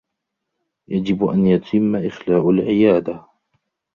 [0.87, 3.25] يجب أن يتمّ إخلاء العيادة.